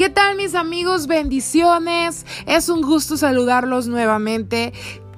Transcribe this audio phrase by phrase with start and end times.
[0.00, 1.06] ¿Qué tal mis amigos?
[1.06, 2.24] Bendiciones.
[2.46, 4.72] Es un gusto saludarlos nuevamente.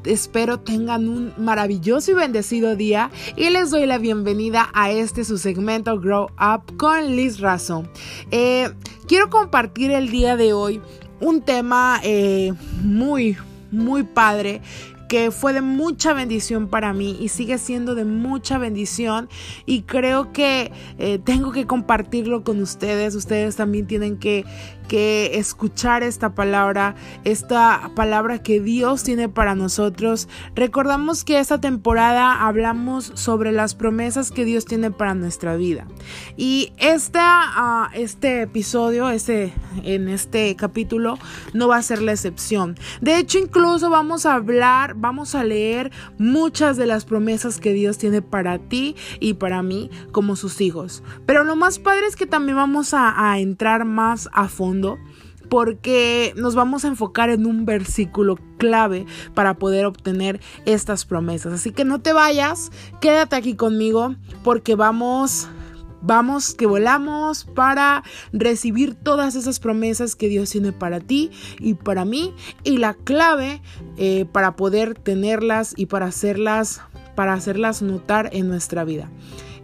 [0.04, 5.38] Espero tengan un maravilloso y bendecido día y les doy la bienvenida a este su
[5.38, 7.88] segmento Grow Up con Liz Razón.
[8.32, 8.72] Eh,
[9.06, 10.80] quiero compartir el día de hoy
[11.20, 12.52] un tema eh,
[12.82, 13.36] muy,
[13.70, 14.62] muy padre
[15.12, 19.28] que fue de mucha bendición para mí y sigue siendo de mucha bendición
[19.66, 23.14] y creo que eh, tengo que compartirlo con ustedes.
[23.14, 24.46] Ustedes también tienen que,
[24.92, 30.28] que escuchar esta palabra, esta palabra que Dios tiene para nosotros.
[30.54, 35.86] Recordamos que esta temporada hablamos sobre las promesas que Dios tiene para nuestra vida.
[36.36, 41.18] Y esta, uh, este episodio, este, en este capítulo,
[41.54, 42.76] no va a ser la excepción.
[43.00, 47.96] De hecho, incluso vamos a hablar, vamos a leer muchas de las promesas que Dios
[47.96, 51.02] tiene para ti y para mí como sus hijos.
[51.24, 54.81] Pero lo más padre es que también vamos a entrar más a fondo
[55.48, 61.52] porque nos vamos a enfocar en un versículo clave para poder obtener estas promesas.
[61.52, 64.14] Así que no te vayas, quédate aquí conmigo
[64.44, 65.48] porque vamos
[66.02, 71.30] vamos que volamos para recibir todas esas promesas que Dios tiene para ti
[71.60, 73.62] y para mí y la clave
[73.96, 76.80] eh, para poder tenerlas y para hacerlas
[77.14, 79.10] para hacerlas notar en nuestra vida.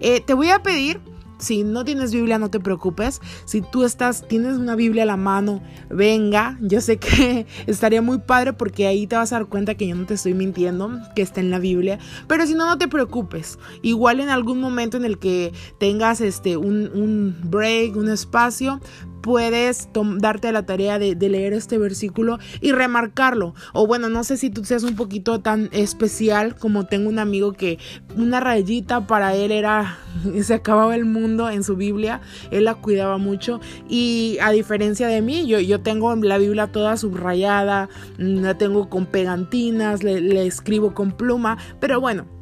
[0.01, 1.01] Eh, te voy a pedir
[1.39, 3.21] si no tienes Biblia, no te preocupes.
[3.45, 6.59] Si tú estás, tienes una Biblia a la mano, venga.
[6.61, 9.95] Yo sé que estaría muy padre porque ahí te vas a dar cuenta que yo
[9.95, 11.99] no te estoy mintiendo, que está en la Biblia.
[12.27, 13.59] Pero si no, no te preocupes.
[13.83, 18.81] Igual en algún momento en el que tengas este un, un break, un espacio,
[19.29, 23.55] puedes darte la tarea de, leer este versículo y remarcarlo.
[23.75, 27.53] O bueno, no sé si tú seas un poquito tan especial como tengo un amigo
[27.53, 27.79] que
[28.17, 29.99] una rayita para él era,
[30.43, 35.21] se acababa el mundo en su Biblia, él la cuidaba mucho y a diferencia de
[35.21, 41.13] mí, yo, yo tengo la Biblia toda subrayada, la tengo con pegantinas, le escribo con
[41.13, 42.38] pluma, pero bueno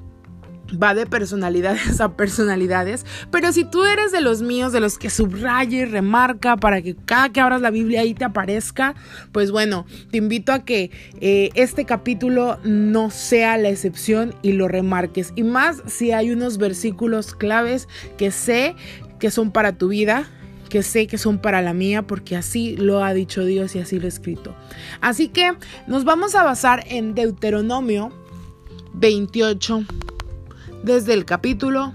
[0.70, 5.10] va de personalidades a personalidades, pero si tú eres de los míos, de los que
[5.10, 8.94] subraya y remarca para que cada que abras la Biblia ahí te aparezca,
[9.32, 10.90] pues bueno, te invito a que
[11.20, 15.32] eh, este capítulo no sea la excepción y lo remarques.
[15.36, 18.74] Y más si hay unos versículos claves que sé
[19.18, 20.28] que son para tu vida,
[20.68, 23.98] que sé que son para la mía, porque así lo ha dicho Dios y así
[23.98, 24.54] lo he escrito.
[25.00, 25.52] Así que
[25.86, 28.12] nos vamos a basar en Deuteronomio
[28.94, 29.84] 28
[30.86, 31.92] desde el capítulo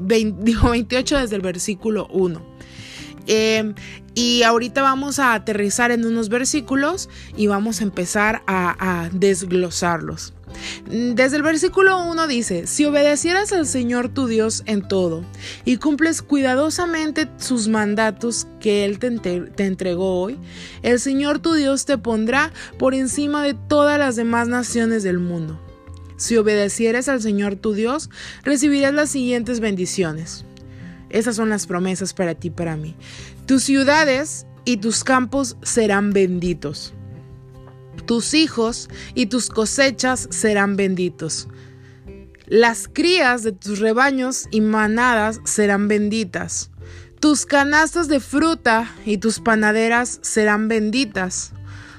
[0.00, 2.54] 28, desde el versículo 1.
[3.26, 3.74] Em,
[4.14, 10.34] y ahorita vamos a aterrizar en unos versículos y vamos a empezar a, a desglosarlos.
[10.86, 15.24] Desde el versículo 1 dice, si obedecieras al Señor tu Dios en todo
[15.64, 20.38] y cumples cuidadosamente sus mandatos que Él te, te, entregó hoy,
[20.82, 25.63] el Señor tu Dios te pondrá por encima de todas las demás naciones del mundo.
[26.16, 28.10] Si obedecieres al Señor tu Dios,
[28.42, 30.44] recibirás las siguientes bendiciones.
[31.10, 32.96] Esas son las promesas para ti para mí.
[33.46, 36.94] Tus ciudades y tus campos serán benditos.
[38.06, 41.48] Tus hijos y tus cosechas serán benditos.
[42.46, 46.70] Las crías de tus rebaños y manadas serán benditas.
[47.20, 51.52] Tus canastas de fruta y tus panaderas serán benditas.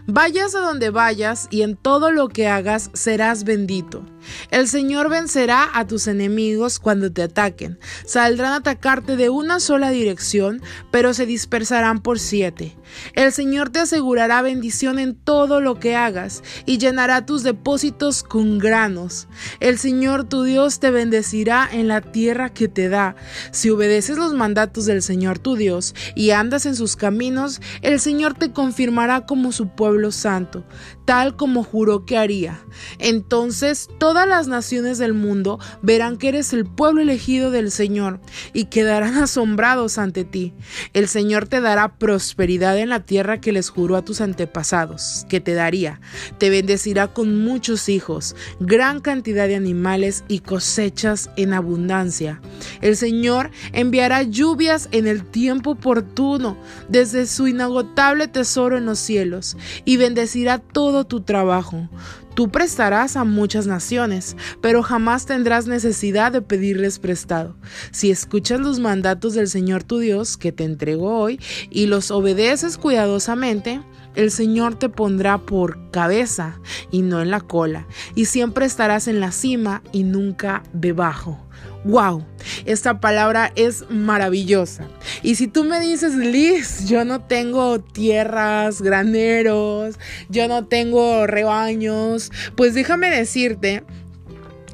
[0.08, 4.06] Vayas a donde vayas y en todo lo que hagas serás bendito.
[4.52, 7.80] El Señor vencerá a tus enemigos cuando te ataquen.
[8.06, 12.78] Saldrán a atacarte de una sola dirección, pero se dispersarán por siete.
[13.14, 18.58] El Señor te asegurará bendición en todo lo que hagas y llenará tus depósitos con
[18.60, 19.28] granos.
[19.60, 23.16] El Señor tu Dios te bendecirá en la tierra que te da.
[23.52, 28.34] Si obedeces los mandatos del Señor tu Dios y andas en sus caminos, el Señor
[28.34, 30.64] te confirmará como su pueblo santo,
[31.06, 32.60] tal como juró que haría.
[33.00, 38.22] Entonces todas las naciones del mundo verán que eres el pueblo elegido del Señor
[38.54, 40.54] y quedarán asombrados ante ti.
[40.94, 45.42] El Señor te dará prosperidad en la tierra que les juró a tus antepasados, que
[45.42, 46.00] te daría.
[46.38, 52.40] Te bendecirá con muchos hijos, gran cantidad de animales y cosechas en abundancia.
[52.80, 56.56] El Señor enviará lluvias en el tiempo oportuno,
[56.88, 61.90] desde su inagotable tesoro en los cielos, y bendecirá todo tu trabajo.
[62.36, 67.56] Tú prestarás a muchas naciones, pero jamás tendrás necesidad de pedirles prestado.
[67.92, 71.40] Si escuchas los mandatos del Señor tu Dios que te entregó hoy
[71.70, 73.82] y los obedeces cuidadosamente,
[74.16, 76.60] el Señor te pondrá por cabeza
[76.92, 81.46] y no en la cola, y siempre estarás en la cima y nunca debajo.
[81.86, 82.26] ¡Wow!
[82.66, 84.88] Esta palabra es maravillosa.
[85.22, 92.32] Y si tú me dices, Liz, yo no tengo tierras, graneros, yo no tengo rebaños,
[92.56, 93.84] pues déjame decirte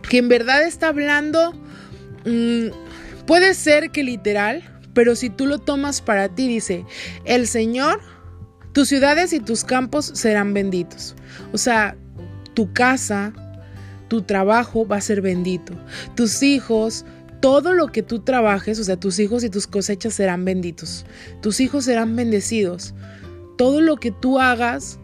[0.09, 1.53] que en verdad está hablando,
[2.25, 2.67] mm,
[3.27, 4.63] puede ser que literal,
[4.93, 6.85] pero si tú lo tomas para ti, dice,
[7.25, 7.99] el Señor,
[8.73, 11.15] tus ciudades y tus campos serán benditos.
[11.53, 11.95] O sea,
[12.53, 13.33] tu casa,
[14.07, 15.73] tu trabajo va a ser bendito.
[16.15, 17.05] Tus hijos,
[17.41, 21.05] todo lo que tú trabajes, o sea, tus hijos y tus cosechas serán benditos.
[21.41, 22.93] Tus hijos serán bendecidos.
[23.57, 24.99] Todo lo que tú hagas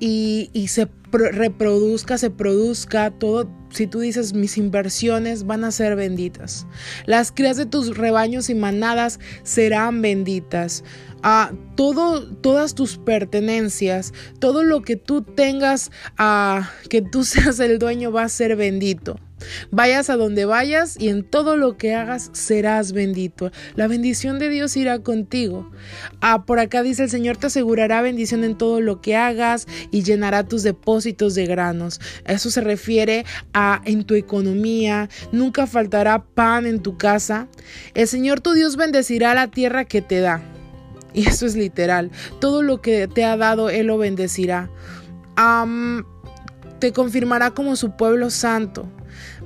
[0.00, 6.66] y, se reproduzca, se produzca, todo, si tú dices mis inversiones van a ser benditas.
[7.06, 10.84] Las crías de tus rebaños y manadas serán benditas
[11.22, 17.78] a todo, todas tus pertenencias, todo lo que tú tengas, a que tú seas el
[17.78, 19.16] dueño va a ser bendito.
[19.70, 23.50] Vayas a donde vayas y en todo lo que hagas serás bendito.
[23.76, 25.70] La bendición de Dios irá contigo.
[26.20, 30.02] Ah, por acá dice el Señor te asegurará bendición en todo lo que hagas y
[30.02, 32.00] llenará tus depósitos de granos.
[32.26, 35.08] Eso se refiere a en tu economía.
[35.32, 37.48] Nunca faltará pan en tu casa.
[37.94, 40.42] El Señor tu Dios bendecirá la tierra que te da.
[41.14, 42.10] Y eso es literal.
[42.40, 44.70] Todo lo que te ha dado, Él lo bendecirá.
[46.78, 48.88] te confirmará como su pueblo santo.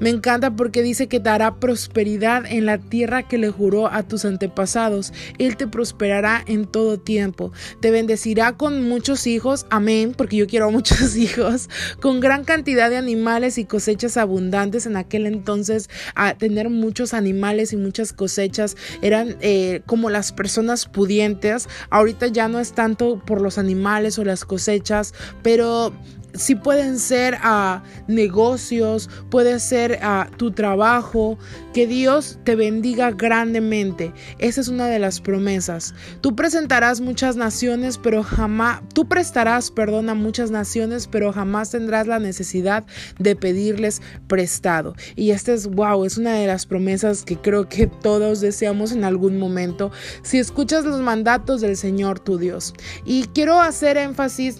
[0.00, 4.24] Me encanta porque dice que dará prosperidad en la tierra que le juró a tus
[4.24, 5.12] antepasados.
[5.38, 7.52] Él te prosperará en todo tiempo.
[7.80, 9.66] Te bendecirá con muchos hijos.
[9.70, 11.68] Amén, porque yo quiero muchos hijos.
[12.00, 14.86] Con gran cantidad de animales y cosechas abundantes.
[14.86, 20.86] En aquel entonces, a tener muchos animales y muchas cosechas eran eh, como las personas
[20.86, 21.68] pudientes.
[21.90, 25.92] Ahorita ya no es tanto por los animales o las cosechas, pero
[26.34, 31.38] sí pueden ser a negocios, puede ser a tu trabajo,
[31.72, 34.12] que Dios te bendiga grandemente.
[34.38, 35.94] Esa es una de las promesas.
[36.20, 42.06] Tú presentarás muchas naciones, pero jamás, tú prestarás perdón a muchas naciones, pero jamás tendrás
[42.06, 42.84] la necesidad
[43.18, 44.94] de pedirles prestado.
[45.16, 49.04] Y esta es, wow, es una de las promesas que creo que todos deseamos en
[49.04, 49.90] algún momento
[50.22, 52.74] si escuchas los mandatos del Señor tu Dios.
[53.04, 54.58] Y quiero hacer énfasis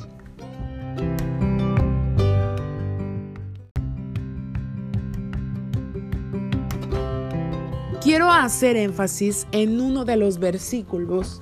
[8.03, 11.41] quiero hacer énfasis en uno de los versículos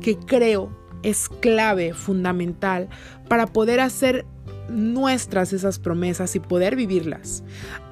[0.00, 0.70] que creo
[1.02, 2.88] es clave, fundamental,
[3.28, 4.26] para poder hacer
[4.68, 7.42] nuestras esas promesas y poder vivirlas.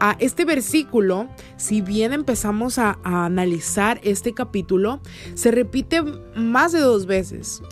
[0.01, 5.01] A este versículo, si bien empezamos a, analizar este capítulo,
[5.35, 6.03] se repite
[6.35, 7.63] más de dos veces.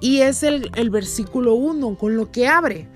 [0.00, 2.88] Y es el, el versículo 1 con lo que abre.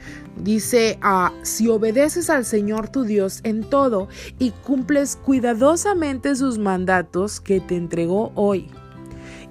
[0.42, 4.08] Dice, ah, si obedeces al Señor tu Dios en todo
[4.38, 8.68] y cumples cuidadosamente sus mandatos que te entregó hoy.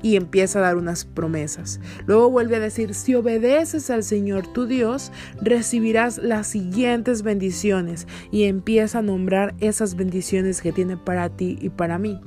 [0.01, 1.79] Y empieza a dar unas promesas.
[2.05, 5.11] Luego vuelve a decir, si obedeces al Señor tu Dios,
[5.41, 8.07] recibirás las siguientes bendiciones.
[8.31, 12.21] Y empieza a nombrar esas bendiciones que tiene para ti y para mí.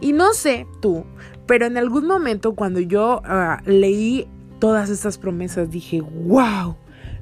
[0.00, 1.04] Y no sé tú,
[1.46, 4.28] pero en algún momento cuando yo ah, leí
[4.60, 6.76] todas estas promesas dije, wow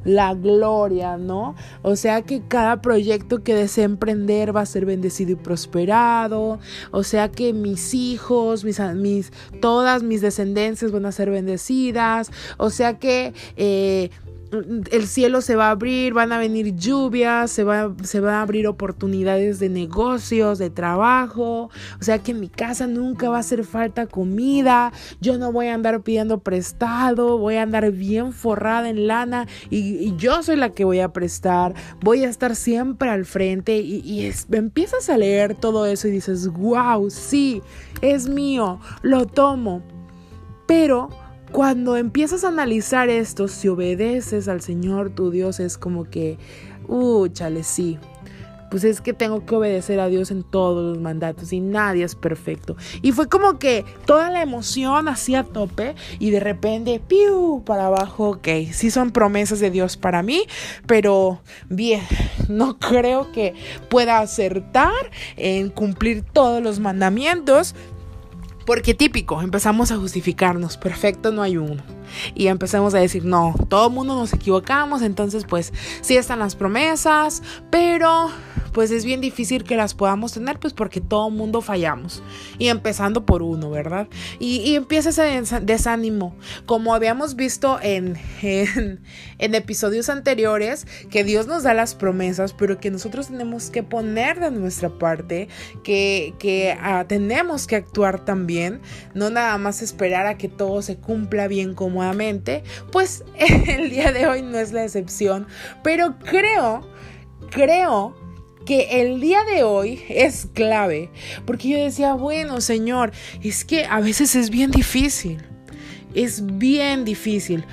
[0.06, 1.54] la gloria, ¿no?
[1.82, 6.58] O sea que cada proyecto que desee emprender va a ser bendecido y prosperado,
[6.92, 12.70] o sea que mis hijos, mis, mis todas mis descendencias van a ser bendecidas, o
[12.70, 13.34] sea que...
[13.56, 14.10] Eh,
[14.52, 18.42] el cielo se va a abrir, van a venir lluvias, se va, se van a
[18.42, 23.40] abrir oportunidades de negocios, de trabajo, o sea que en mi casa nunca va a
[23.40, 28.88] hacer falta comida, yo no voy a andar pidiendo prestado, voy a andar bien forrada
[28.88, 33.24] en lana y, yo soy la que voy a prestar, voy a estar siempre al
[33.24, 37.62] frente y, empiezas a leer todo eso y dices, wow, sí,
[38.00, 39.82] es mío, lo tomo,
[40.66, 41.08] pero
[41.56, 46.36] cuando empiezas a analizar esto, si obedeces al Señor tu Dios, es como que,
[46.86, 47.98] uh, chale, sí.
[48.70, 52.14] Pues es que tengo que obedecer a Dios en todos los mandatos y nadie es
[52.14, 52.76] perfecto.
[53.00, 58.32] Y fue como que toda la emoción hacía tope y de repente, piu, para abajo,
[58.32, 60.42] ok, sí son promesas de Dios para mí,
[60.86, 62.02] pero bien,
[62.50, 63.54] no creo que
[63.88, 64.92] pueda acertar
[65.38, 67.74] en cumplir todos los mandamientos,
[68.66, 71.95] porque típico, empezamos a justificarnos, perfecto no hay uno.
[72.34, 76.56] Y empezamos a decir, no, todo el mundo nos equivocamos, entonces pues sí están las
[76.56, 78.30] promesas, pero
[78.76, 82.22] pues es bien difícil que las podamos tener, pues porque todo mundo fallamos.
[82.58, 84.06] Y empezando por uno, ¿verdad?
[84.38, 86.36] Y, empieza ese desánimo.
[86.66, 92.90] Como habíamos visto en, en, episodios anteriores, que Dios nos da las promesas, pero que
[92.90, 95.48] nosotros tenemos que poner de nuestra parte,
[95.82, 98.82] que, que ah, tenemos que actuar también,
[99.14, 101.72] no nada más esperar a que todo se cumpla bien
[102.92, 105.46] pues el día de hoy no es la excepción,
[105.82, 106.86] pero creo,
[107.50, 108.14] creo
[108.66, 111.10] que el día de hoy es clave,
[111.46, 113.12] porque yo decía, bueno, Señor,
[113.42, 115.42] es que a veces es bien difícil,
[116.14, 117.64] es bien difícil,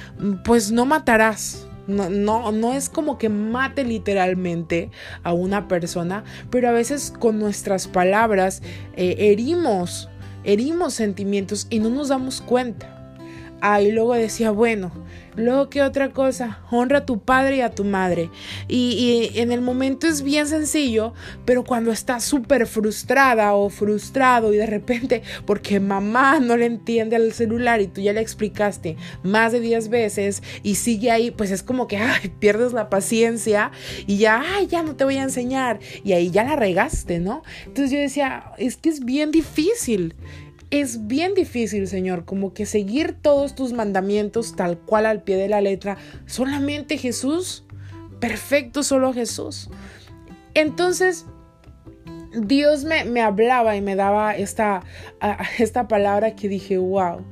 [0.46, 1.68] pues no matarás.
[1.86, 4.90] No, no, no es como que mate literalmente
[5.22, 8.62] a una persona, pero a veces con nuestras palabras
[8.96, 10.08] eh, herimos,
[10.46, 12.93] herimos sentimientos y no nos damos cuenta.
[13.66, 14.92] Ah, y luego decía, bueno,
[15.38, 18.30] luego qué otra cosa, honra a tu padre y a tu madre.
[18.68, 21.14] Y, en el momento es bien sencillo,
[21.46, 27.16] pero cuando estás súper frustrada o frustrado y de repente, porque mamá no le entiende
[27.16, 31.50] al celular y tú ya le explicaste más de 10 veces y sigue ahí, pues
[31.50, 33.72] es como que, ay, pierdes la paciencia
[34.06, 35.80] y ya, ay, ya no te voy a enseñar.
[36.04, 37.44] Y ahí ya la regaste, ¿no?
[37.66, 40.16] Entonces yo decía, es que es bien difícil
[40.74, 45.48] es bien difícil, Señor, como que seguir todos tus mandamientos tal cual al pie de
[45.48, 45.98] la letra.
[46.26, 47.64] Solamente Jesús,
[48.20, 49.70] perfecto solo Jesús.
[50.56, 51.28] Entonces,
[52.36, 54.82] Dios me, hablaba y me daba esta,
[55.60, 57.24] esta palabra que dije, wow,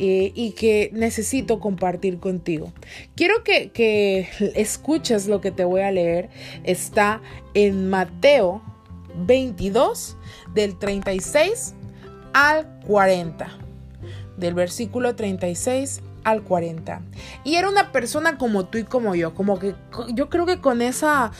[0.00, 2.72] eh, y que necesito compartir contigo.
[3.14, 6.30] Quiero que, que escuches lo que te voy a leer.
[6.64, 7.20] Está
[7.52, 8.62] en Mateo
[9.26, 10.16] 22,
[10.54, 11.74] del 36
[12.36, 13.48] al 40.
[14.36, 17.00] Del versículo 36 al 40.
[17.44, 19.74] Y era una persona como tú y como yo, como que
[20.12, 21.32] yo creo que con esa,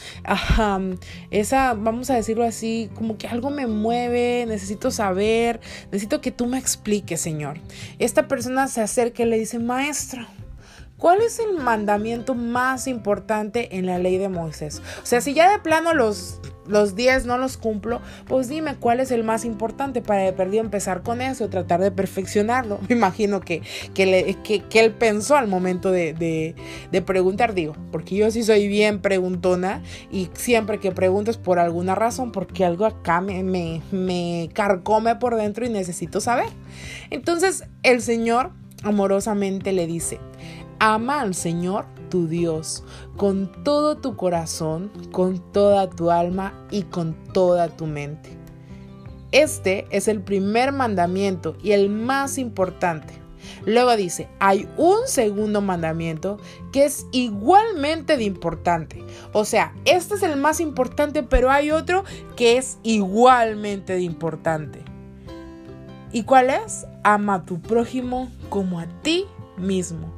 [1.29, 5.59] esa, vamos a decirlo así, como que algo me mueve, necesito saber,
[5.91, 7.59] necesito que tú me expliques, Señor.
[7.99, 10.25] Esta persona se acerca y le dice, maestro,
[10.97, 14.81] ¿Cuál es el mandamiento más importante en la ley de Moisés?
[15.03, 18.99] O sea, si ya de plano los los 10 no los cumplo, pues dime cuál
[18.99, 22.79] es el más importante para de perdido empezar con eso, tratar de perfeccionarlo.
[22.89, 23.61] Me imagino que,
[23.93, 26.55] que, él pensó al momento de,
[27.05, 29.81] preguntar, digo, porque yo sí soy bien preguntona
[30.11, 35.15] y siempre que pregunto es por alguna razón, porque algo acá me, me, me carcome
[35.15, 36.49] por dentro y necesito saber.
[37.09, 38.51] Entonces el Señor
[38.83, 40.19] amorosamente le dice,
[40.79, 42.83] ama al Señor tu Dios
[43.15, 48.29] con todo tu corazón, con toda tu alma y con toda tu mente.
[49.31, 53.13] Este es el primer mandamiento y el más importante.
[53.65, 56.37] Luego dice, hay un segundo mandamiento
[56.71, 59.03] que es igualmente de importante.
[59.33, 62.03] O sea, este es el más importante, pero hay otro
[62.35, 64.81] que es igualmente de importante.
[66.11, 66.85] ¿Y cuál es?
[67.03, 69.25] Ama a tu prójimo como a ti
[69.57, 70.16] mismo.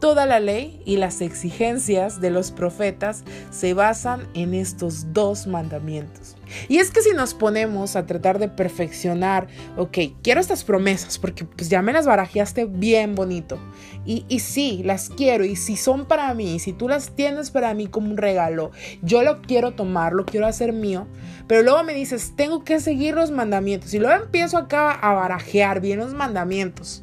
[0.00, 6.36] Toda la ley y las exigencias de los profetas se basan en estos dos mandamientos.
[6.68, 11.44] Y es que si nos ponemos a tratar de perfeccionar, ok, quiero estas promesas porque
[11.44, 13.58] pues ya me las barajeaste bien bonito.
[14.06, 17.74] Y, y sí, las quiero y si son para mí, si tú las tienes para
[17.74, 18.70] mí como un regalo,
[19.02, 21.08] yo lo quiero tomar, lo quiero hacer mío.
[21.48, 23.92] Pero luego me dices, tengo que seguir los mandamientos.
[23.94, 27.02] Y luego empiezo acá a barajear bien los mandamientos.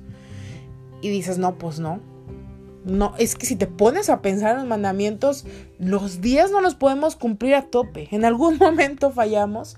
[1.02, 2.15] Y dices, no, pues no
[2.86, 5.46] no, es que si te pones a pensar en los mandamientos,
[5.80, 8.08] los días no los podemos cumplir a tope.
[8.12, 9.78] En algún momento fallamos,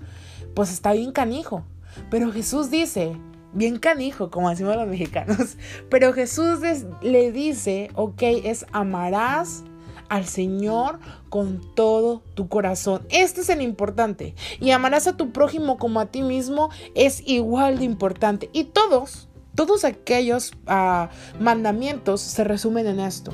[0.54, 1.64] pues está bien canijo.
[2.12, 3.18] Pero Jesús dice,
[3.54, 5.58] bien canijo, como decimos los mexicanos,
[5.90, 6.60] pero Jesús
[7.02, 9.64] le dice, ok, es amarás
[10.10, 11.00] al Señor
[11.30, 13.06] con todo tu corazón.
[13.10, 14.36] Este es el importante.
[14.60, 18.50] Y amarás a tu prójimo como a ti mismo es igual de importante.
[18.54, 19.27] Y todos,
[19.58, 21.10] todos aquellos ah,
[21.40, 23.34] mandamientos se resumen en esto.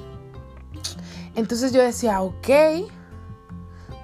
[1.36, 2.48] Entonces yo decía, ok,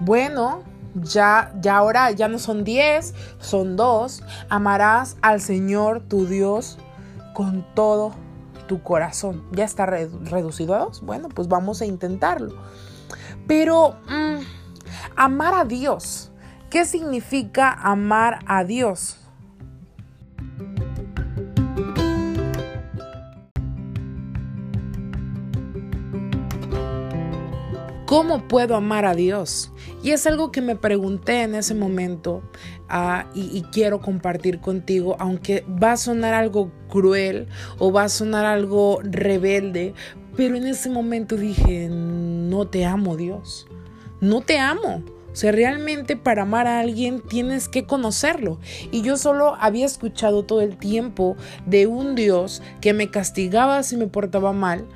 [0.02, 0.64] bueno,
[0.96, 4.22] ya, ya ahora ya no son diez, son dos.
[4.50, 6.78] Amarás al Señor tu Dios
[7.34, 8.12] con todo
[8.68, 9.46] tu corazón.
[9.54, 11.02] Ya está reducido a dos.
[11.02, 12.54] Bueno, pues vamos a intentarlo.
[13.48, 14.44] Pero mm,
[15.16, 16.32] amar a Dios.
[16.70, 19.16] ¿Qué significa amar a Dios?
[28.10, 29.72] ¿Cómo puedo amar a Dios?
[30.02, 32.42] Y es algo que me pregunté en ese momento
[32.90, 37.46] ah, y, quiero compartir contigo, aunque va a sonar algo cruel
[37.78, 39.94] o va a sonar algo rebelde,
[40.36, 43.68] pero en ese momento dije, no te amo Dios,
[44.22, 45.04] no te amo.
[45.32, 48.60] O sea, realmente para amar a alguien tienes que conocerlo.
[48.90, 51.38] Y yo solo había escuchado todo el tiempo
[51.68, 54.88] de un Dios que me castigaba si me portaba mal.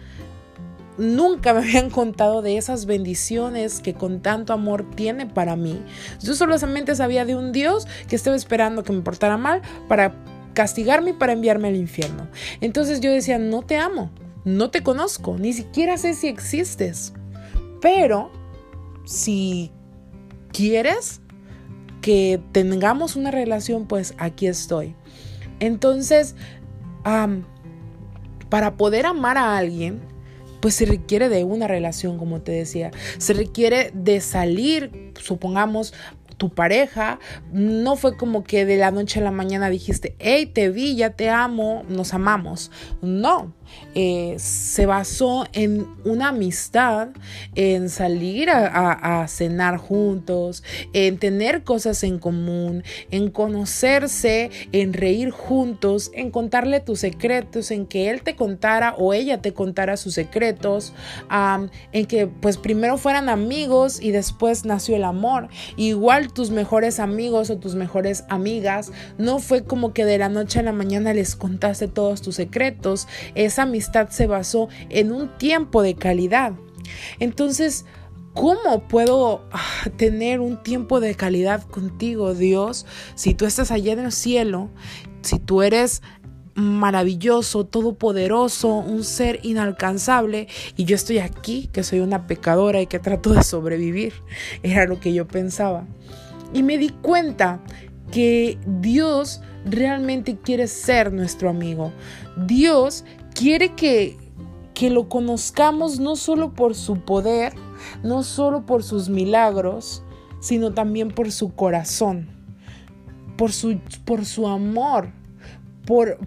[0.98, 5.82] Nunca me habían contado de esas bendiciones que con tanto amor tiene para mí.
[6.22, 10.16] Yo solamente sabía de un Dios que estaba esperando que me portara mal para
[10.54, 12.28] castigarme y para enviarme al infierno.
[12.62, 14.12] Entonces yo decía, no te amo,
[14.46, 17.14] no te conozco, ni siquiera sé si existes.
[17.82, 18.32] Pero
[19.06, 19.72] si
[20.52, 21.22] quieres
[22.02, 24.96] que tengamos una relación, pues aquí estoy.
[25.60, 26.36] Entonces,
[28.50, 30.13] para poder amar a alguien,
[30.64, 32.92] pues se requiere de una relación, como te decía.
[33.18, 35.94] Se requiere de salir, supongamos,
[36.38, 37.20] tu pareja,
[37.52, 41.10] no fue como que de la noche a la mañana dijiste, hey, te vi, ya
[41.10, 42.72] te amo, nos amamos.
[43.02, 43.54] No,
[43.96, 47.10] eh, se basó en una amistad,
[47.56, 56.12] en salir a, cenar juntos, en tener cosas en común, en conocerse, en reír juntos,
[56.14, 60.94] en contarle tus secretos, en que él te contara o ella te contara sus secretos,
[61.92, 65.50] en que pues primero fueran amigos y después nació el amor.
[65.78, 70.60] Igual tus mejores amigos o tus mejores amigas, no fue como que de la noche
[70.60, 75.82] a la mañana les contaste todos tus secretos, esa amistad se basó en un tiempo
[75.82, 76.54] de calidad.
[77.20, 77.86] Entonces,
[78.34, 84.00] ¿Cómo puedo ah, tener un tiempo de calidad contigo, Dios, si tú estás allá en
[84.00, 84.72] el cielo,
[85.22, 86.02] si tú eres
[86.56, 92.98] maravilloso, todopoderoso, un ser inalcanzable y yo estoy aquí, que soy una pecadora y que
[92.98, 94.14] trato de sobrevivir?
[94.64, 95.86] Era lo que yo pensaba.
[96.54, 97.62] Y me di cuenta
[98.12, 101.92] que Dios realmente quiere ser nuestro amigo.
[102.48, 104.18] Dios quiere que,
[104.74, 107.54] que lo conozcamos no solo por su poder,
[108.04, 110.04] no solo por sus milagros,
[110.40, 112.30] sino también por su corazón,
[113.38, 115.12] por su, por su amor,
[115.86, 116.20] por,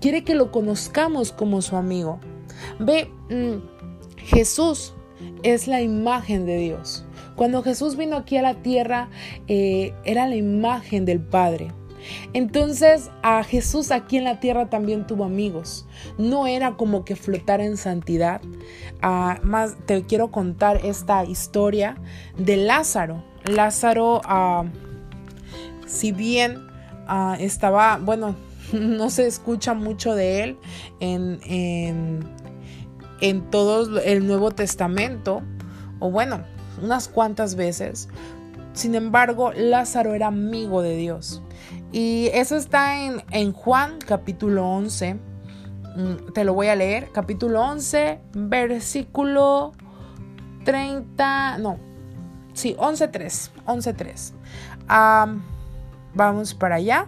[0.00, 2.20] quiere que lo conozcamos como su amigo.
[2.78, 4.94] Ve, mm, Jesús
[5.42, 7.04] es la imagen de Dios.
[7.36, 9.10] Cuando Jesús vino aquí a la tierra,
[9.46, 11.72] eh, era la imagen del Padre.
[12.32, 15.86] Entonces a Jesús aquí en la tierra también tuvo amigos.
[16.18, 18.40] No era como que flotara en santidad.
[19.02, 21.96] Ah, más te quiero contar esta historia
[22.36, 23.24] de Lázaro.
[23.44, 24.64] Lázaro, ah,
[25.86, 26.66] si bien
[27.06, 28.36] ah, estaba, bueno,
[28.72, 30.58] no se escucha mucho de él
[31.00, 32.20] en, en,
[33.20, 35.42] en todo el Nuevo Testamento,
[36.00, 36.44] o bueno,
[36.82, 38.08] unas cuantas veces.
[38.72, 41.42] Sin embargo, Lázaro era amigo de Dios.
[41.96, 42.94] Y eso está
[43.30, 45.14] en, Juan capítulo 11.
[45.14, 47.10] Mm, te lo voy a leer.
[47.10, 49.72] Capítulo 11, versículo
[50.66, 51.56] 30.
[51.56, 51.78] No,
[52.52, 53.50] sí, 11.3.
[53.64, 55.40] 11.3.
[56.12, 57.06] vamos para allá.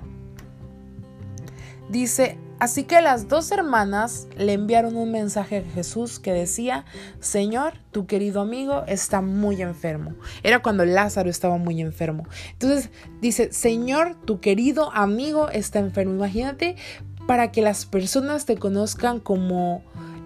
[1.91, 6.85] Dice, Así que las dos hermanas le enviaron un mensaje a Jesús que decía,
[7.21, 10.15] Señor, tu querido amigo está muy enfermo.
[10.43, 12.27] Era cuando Lázaro estaba muy enfermo.
[12.53, 12.91] Entonces
[13.21, 16.15] dice, Señor, tu querido amigo está enfermo.
[16.15, 16.77] Imagínate
[17.29, 19.83] para que las personas te conozcan como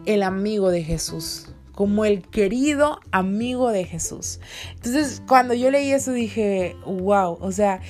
[0.06, 4.40] el amigo de Jesús como el querido amigo de Jesús.
[4.74, 7.80] Entonces, cuando yo leí eso dije, wow, o sea,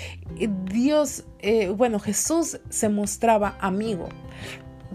[0.73, 4.09] Dios, eh, bueno, Jesús se mostraba amigo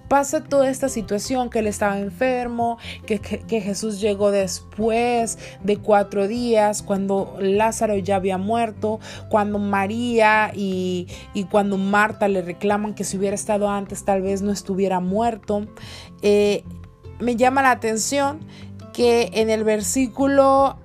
[0.07, 3.19] pasa toda esta situación, que él estaba enfermo, que,
[3.61, 11.07] Jesús llegó después de cuatro días, cuando Lázaro ya había muerto, cuando María y,
[11.49, 15.67] cuando Marta le reclaman que si hubiera estado antes tal vez no estuviera muerto.
[16.21, 16.63] Eh,
[17.19, 18.39] me llama la atención
[18.93, 20.77] que en el versículo,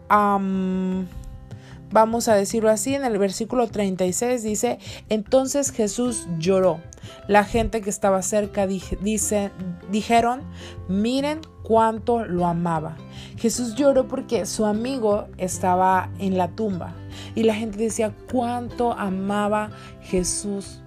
[1.93, 4.79] vamos a decirlo así, en el versículo 36 dice,
[5.09, 6.81] entonces Jesús lloró.
[7.29, 9.51] La gente que estaba cerca dice,
[9.91, 10.43] dijeron,
[10.89, 12.97] miren cuánto lo amaba.
[13.37, 16.95] Jesús lloró porque su amigo estaba en la tumba
[17.35, 19.71] y la gente decía cuánto amaba
[20.03, 20.81] Jesús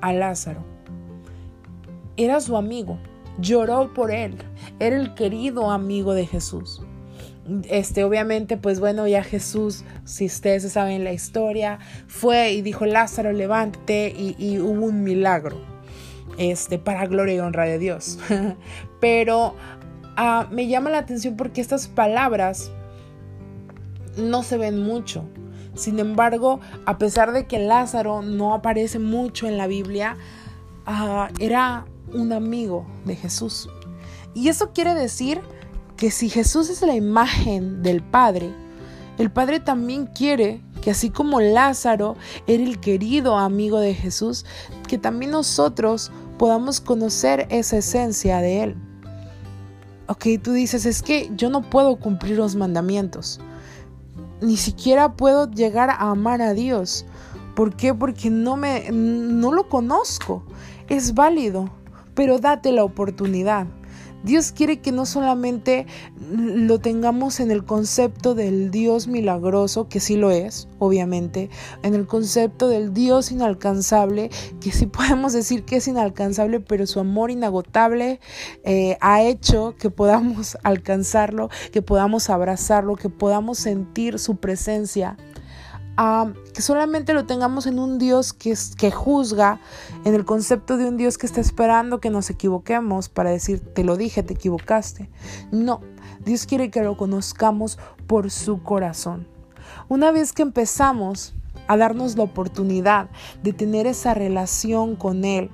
[0.00, 0.64] a Lázaro.
[2.16, 2.98] Era su amigo
[3.38, 4.36] lloró por él.
[4.78, 6.82] Era el querido amigo de Jesús.
[7.68, 11.78] Este, obviamente, pues bueno, ya Jesús, si ustedes saben la historia,
[12.08, 15.60] fue y dijo, Lázaro, levántate, y, hubo un milagro,
[16.38, 18.18] este, para gloria y honra de Dios.
[19.00, 19.54] Pero
[20.16, 22.72] ah, me llama la atención porque estas palabras
[24.16, 25.24] no se ven mucho.
[25.74, 30.16] Sin embargo, a pesar de que Lázaro no aparece mucho en la Biblia,
[30.86, 33.68] ah, era un amigo de Jesús.
[34.34, 35.40] Y eso quiere decir
[35.96, 38.52] que si Jesús es la imagen del Padre,
[39.18, 44.44] el Padre también quiere que así como Lázaro era el querido amigo de Jesús,
[44.86, 48.76] que también nosotros podamos conocer esa esencia de Él.
[50.06, 53.40] Ok, tú dices, es que yo no puedo cumplir los mandamientos.
[54.40, 57.06] Ni siquiera puedo llegar a amar a Dios.
[57.56, 57.92] ¿Por qué?
[57.94, 60.44] Porque no me no lo conozco.
[60.88, 61.70] Es válido,
[62.14, 63.66] pero date la oportunidad.
[64.24, 65.86] Dios quiere que no solamente
[66.30, 71.50] lo tengamos en el concepto del Dios milagroso, que sí lo es, obviamente,
[71.82, 77.00] en el concepto del Dios inalcanzable, que sí podemos decir que es inalcanzable, pero su
[77.00, 78.20] amor inagotable
[78.64, 85.16] eh, ha hecho que podamos alcanzarlo, que podamos abrazarlo, que podamos sentir su presencia
[86.54, 89.60] que solamente lo tengamos en un Dios que, que juzga,
[90.04, 93.82] en el concepto de un Dios que está esperando que nos equivoquemos para decir, te
[93.82, 95.08] lo dije, te equivocaste.
[95.50, 95.80] No,
[96.24, 99.26] Dios quiere que lo conozcamos por su corazón.
[99.88, 101.34] Una vez que empezamos
[101.66, 103.08] a darnos la oportunidad
[103.42, 105.50] de tener esa relación con Él,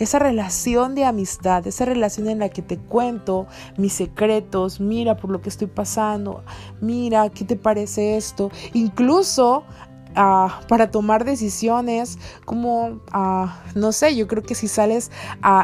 [0.00, 5.30] esa relación de amistad, esa relación en la que te cuento mis secretos, mira por
[5.30, 6.42] lo que estoy pasando,
[6.80, 8.50] mira, ¿qué te parece esto?
[8.72, 9.62] Incluso
[10.14, 13.00] Para tomar decisiones como,
[13.74, 15.10] no sé, yo creo que si sales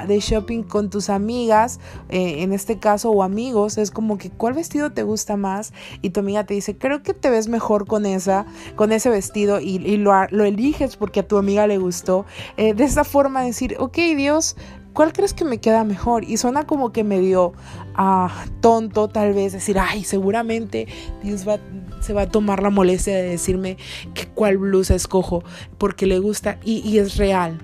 [0.07, 4.55] de shopping con tus amigas, eh, en este caso, o amigos, es como que cuál
[4.55, 8.07] vestido te gusta más y tu amiga te dice, creo que te ves mejor con
[8.07, 12.27] esa, con ese vestido y, lo, lo, eliges porque a tu amiga le gustó.
[12.57, 14.57] Eh, de esa forma decir, ok Dios,
[14.97, 16.25] ¿cuál crees que me queda mejor?
[16.25, 17.53] Y suena como que medio
[17.99, 18.29] uh,
[18.63, 20.89] tonto tal vez decir, ay, seguramente
[21.23, 21.59] Dios va,
[22.01, 23.77] se va a tomar la molestia de decirme
[24.15, 25.45] que cuál blusa escojo
[25.77, 27.59] porque le gusta y, y es real.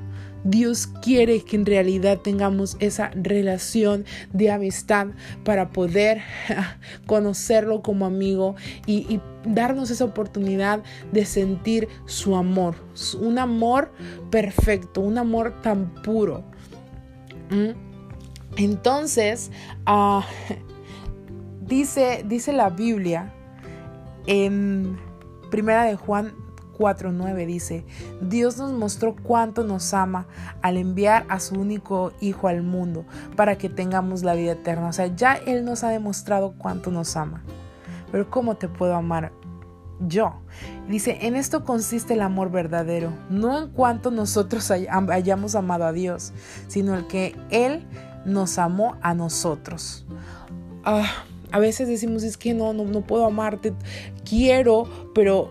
[0.44, 5.06] Dios quiere que en realidad tengamos esa relación de amistad
[5.42, 6.20] para poder
[7.06, 12.76] conocerlo como amigo y, y, darnos esa oportunidad de sentir su amor,
[13.20, 13.90] un amor
[14.30, 16.51] perfecto, un amor tan puro.
[18.56, 19.50] Entonces,
[19.86, 20.24] ah,
[21.60, 23.32] dice, dice la Biblia
[24.26, 24.98] en
[25.50, 26.32] Primera de Juan
[26.78, 27.84] 4.9 dice,
[28.20, 30.26] Dios nos mostró cuánto nos ama
[30.62, 33.04] al enviar a su único Hijo al mundo
[33.36, 34.88] para que tengamos la vida eterna.
[34.88, 37.42] O sea, ya Él nos ha demostrado cuánto nos ama.
[38.10, 39.32] Pero ¿cómo te puedo amar?
[40.06, 40.34] Yo.
[40.88, 46.32] Dice, en esto consiste el amor verdadero, no en cuanto nosotros hayamos amado a Dios,
[46.68, 47.86] sino el que Él
[48.24, 50.04] nos amó a nosotros.
[50.84, 51.08] Ah,
[51.50, 53.72] a veces decimos, es que no, no, no puedo amarte,
[54.24, 55.50] quiero, pero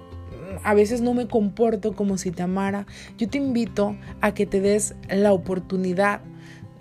[0.64, 2.86] a veces no me comporto como si te amara.
[3.18, 6.22] Yo te invito a que te des la oportunidad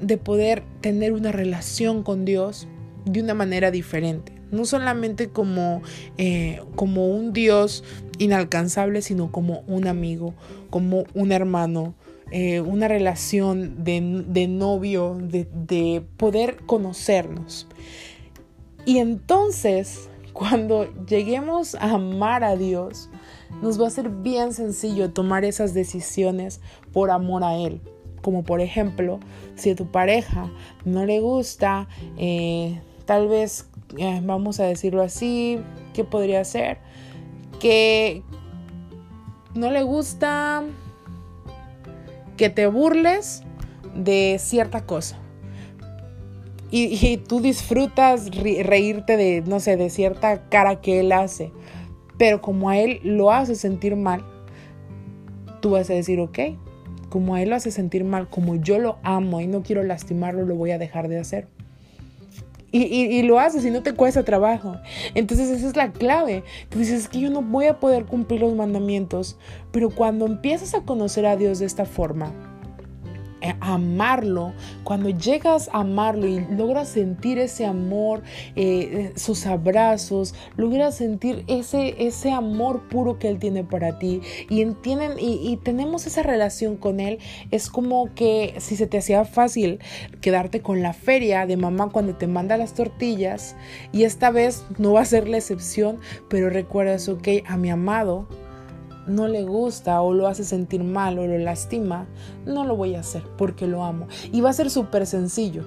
[0.00, 2.66] de poder tener una relación con Dios
[3.04, 4.39] de una manera diferente.
[4.50, 5.82] No solamente como,
[6.18, 7.84] eh, como un Dios
[8.18, 10.34] inalcanzable, sino como un amigo,
[10.70, 11.94] como un hermano,
[12.30, 17.66] eh, una relación de, novio, de, de poder conocernos.
[18.84, 23.10] Y entonces, cuando lleguemos a amar a Dios,
[23.62, 26.60] nos va a ser bien sencillo tomar esas decisiones
[26.92, 27.80] por amor a Él.
[28.22, 29.18] Como por ejemplo,
[29.54, 30.50] si a tu pareja
[30.84, 33.68] no le gusta, eh, tal vez,
[34.22, 35.58] vamos a decirlo así,
[35.94, 36.78] ¿qué podría ser?
[37.58, 38.22] Que
[39.54, 40.64] no le gusta
[42.36, 43.42] que te burles
[43.94, 45.18] de cierta cosa.
[46.72, 51.50] Y, tú disfrutas reírte de, no sé, de cierta cara que él hace.
[52.16, 54.24] Pero como a él lo hace sentir mal,
[55.60, 56.38] tú vas a decir, ok,
[57.08, 60.46] como a él lo hace sentir mal, como yo lo amo y no quiero lastimarlo,
[60.46, 61.48] lo voy a dejar de hacer.
[62.72, 64.76] Y, y, lo haces y no te cuesta trabajo.
[65.14, 66.44] Entonces esa es la clave.
[66.68, 69.36] Tú dices, es que yo no voy a poder cumplir los mandamientos.
[69.72, 72.32] Pero cuando empiezas a conocer a Dios de esta forma,
[73.60, 74.52] amarlo,
[74.84, 78.22] cuando llegas a amarlo y logras sentir ese amor,
[78.56, 84.62] eh, sus abrazos, logras sentir ese, ese amor puro que Él tiene para ti y
[84.62, 87.18] entienden y, tenemos esa relación con Él,
[87.50, 89.80] es como que si se te hacía fácil
[90.20, 93.56] quedarte con la feria de mamá cuando te manda las tortillas
[93.92, 95.98] y esta vez no va a ser la excepción,
[96.28, 98.28] pero recuerdas, ok, a mi amado
[99.06, 102.06] no le gusta o lo hace sentir mal o lo lastima,
[102.46, 104.06] no lo voy a hacer porque lo amo.
[104.32, 105.64] Y va a ser súper sencillo.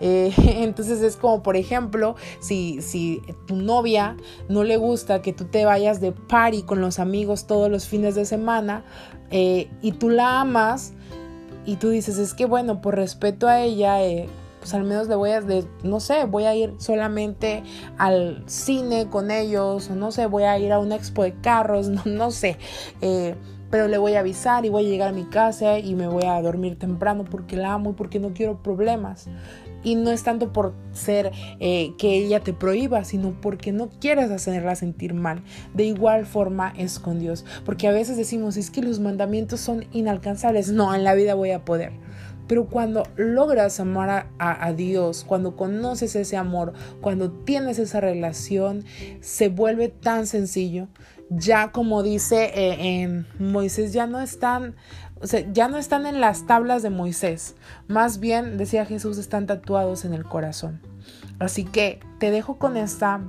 [0.00, 4.16] Eh, entonces es como, por ejemplo, si, si tu novia
[4.48, 8.14] no le gusta que tú te vayas de party con los amigos todos los fines
[8.14, 8.84] de semana
[9.30, 10.92] eh, y tú la amas
[11.66, 14.28] y tú dices, es que bueno, por respeto a ella, eh,
[14.64, 17.62] pues al menos le voy a, de, no sé, voy a ir solamente
[17.98, 21.88] al cine con ellos, o no sé, voy a ir a una expo de carros,
[21.90, 22.56] no, no sé.
[23.02, 23.34] Eh,
[23.70, 26.24] pero le voy a avisar y voy a llegar a mi casa y me voy
[26.24, 29.26] a dormir temprano porque la amo y porque no quiero problemas.
[29.82, 34.30] Y no es tanto por ser eh, que ella te prohíba, sino porque no quieres
[34.30, 35.42] hacerla sentir mal.
[35.74, 37.44] De igual forma es con Dios.
[37.66, 40.72] Porque a veces decimos, es que los mandamientos son inalcanzables.
[40.72, 41.92] No, en la vida voy a poder.
[42.46, 48.84] Pero cuando logras amar a, Dios, cuando conoces ese amor, cuando tienes esa relación,
[49.20, 50.88] se vuelve tan sencillo.
[51.30, 54.74] Ya como dice eh, en Moisés, ya no están
[55.20, 57.54] o sea, ya no están en las tablas de Moisés,
[57.88, 60.82] más bien, decía Jesús, están tatuados en el corazón.
[61.38, 63.22] Así que te dejo con esta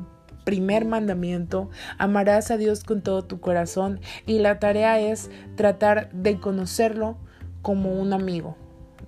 [0.45, 6.39] primer mandamiento, amarás a Dios con todo tu corazón y la tarea es tratar de
[6.39, 7.17] conocerlo
[7.61, 8.55] como un amigo,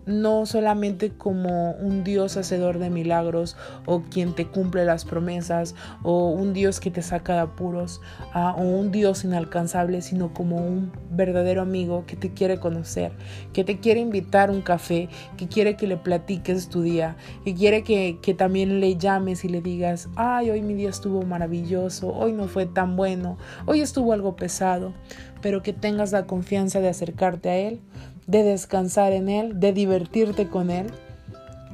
[0.08, 6.30] no solamente como un Dios hacedor de milagros o quien te cumple las promesas o
[6.30, 8.02] un Dios que te saca de apuros
[8.34, 13.12] ah, o un Dios inalcanzable, sino como un verdadero amigo que te quiere conocer,
[13.54, 17.54] que te quiere invitar a un café, que quiere que le platiques tu día, que
[17.54, 22.14] quiere que, que también le llames y le digas, ay, hoy mi día estuvo maravilloso,
[22.14, 24.94] hoy no fue tan bueno, hoy estuvo algo pesado,
[25.42, 27.82] pero que tengas la confianza de acercarte a Él
[28.28, 30.88] de descansar en Él, de divertirte con Él.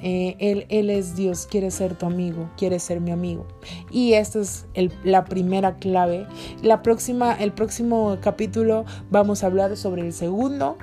[0.06, 3.48] Eh, él, él, es Dios, quiere ser tu amigo, quiere ser mi amigo.
[3.90, 4.66] Y esta es
[5.04, 6.28] la primera clave.
[6.62, 10.78] La próxima, el próximo capítulo vamos a hablar sobre el segundo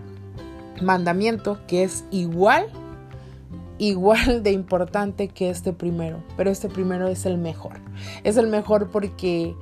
[0.81, 2.67] mandamiento, que es igual,
[3.77, 6.23] igual de importante que este primero.
[6.39, 7.75] Pero este primero es el mejor.
[8.25, 9.55] Es el mejor porque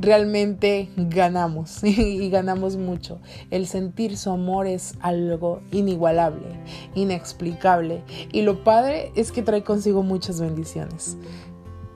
[0.00, 3.20] realmente ganamos y ganamos mucho.
[3.50, 6.46] El sentir su amor es algo inigualable,
[6.94, 8.02] inexplicable.
[8.32, 11.16] Y lo padre es que trae consigo muchas bendiciones,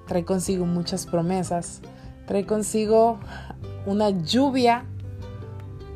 [0.07, 1.81] trae consigo muchas promesas,
[2.27, 3.19] trae consigo
[3.87, 4.85] una lluvia,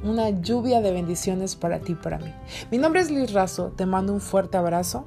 [0.02, 2.32] una lluvia de bendiciones para ti y para mí.
[2.70, 5.06] Mi nombre es Liz Razo, te mando un fuerte abrazo,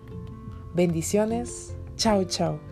[0.74, 2.67] bendiciones, chao chao.